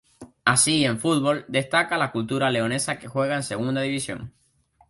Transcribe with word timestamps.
Así, 0.45 0.83
en 0.83 0.97
fútbol, 0.97 1.45
destaca 1.47 1.95
la 1.95 2.11
Cultural 2.11 2.53
Leonesa 2.53 2.97
que 2.97 3.07
juega 3.07 3.35
en 3.35 3.43
Segunda 3.43 3.81
División. 3.81 4.33